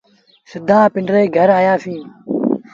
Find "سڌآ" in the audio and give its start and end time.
0.49-0.79